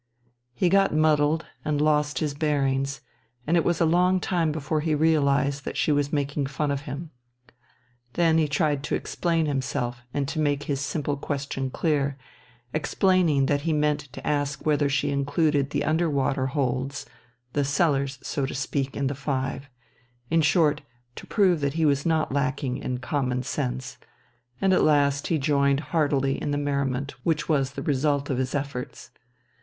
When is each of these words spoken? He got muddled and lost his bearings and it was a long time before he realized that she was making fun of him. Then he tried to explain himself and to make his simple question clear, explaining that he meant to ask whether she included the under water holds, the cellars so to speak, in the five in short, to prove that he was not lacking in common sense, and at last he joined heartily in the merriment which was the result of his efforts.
He 0.55 0.67
got 0.67 0.91
muddled 0.91 1.45
and 1.63 1.79
lost 1.79 2.17
his 2.17 2.33
bearings 2.33 3.01
and 3.45 3.55
it 3.55 3.63
was 3.63 3.79
a 3.79 3.85
long 3.85 4.19
time 4.19 4.51
before 4.51 4.79
he 4.81 4.95
realized 4.95 5.63
that 5.63 5.77
she 5.77 5.91
was 5.91 6.11
making 6.11 6.47
fun 6.47 6.71
of 6.71 6.81
him. 6.89 7.11
Then 8.13 8.39
he 8.39 8.47
tried 8.47 8.81
to 8.85 8.95
explain 8.95 9.45
himself 9.45 10.01
and 10.11 10.27
to 10.29 10.39
make 10.39 10.63
his 10.63 10.81
simple 10.81 11.17
question 11.17 11.69
clear, 11.69 12.17
explaining 12.73 13.45
that 13.45 13.61
he 13.61 13.73
meant 13.73 13.99
to 14.13 14.25
ask 14.25 14.65
whether 14.65 14.89
she 14.89 15.11
included 15.11 15.69
the 15.69 15.83
under 15.83 16.09
water 16.09 16.47
holds, 16.47 17.05
the 17.53 17.63
cellars 17.63 18.17
so 18.23 18.47
to 18.47 18.55
speak, 18.55 18.97
in 18.97 19.05
the 19.05 19.13
five 19.13 19.69
in 20.31 20.41
short, 20.41 20.81
to 21.15 21.27
prove 21.27 21.61
that 21.61 21.75
he 21.75 21.85
was 21.85 22.07
not 22.07 22.31
lacking 22.31 22.77
in 22.77 22.97
common 22.97 23.43
sense, 23.43 23.99
and 24.59 24.73
at 24.73 24.81
last 24.81 25.27
he 25.27 25.37
joined 25.37 25.79
heartily 25.91 26.41
in 26.41 26.49
the 26.49 26.57
merriment 26.57 27.13
which 27.23 27.47
was 27.47 27.73
the 27.73 27.83
result 27.83 28.31
of 28.31 28.39
his 28.39 28.55
efforts. 28.55 29.11